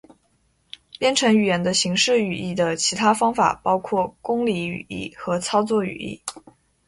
[0.97, 6.19] 编程语言的形式语义的其他方法包括公理语义和操作语义。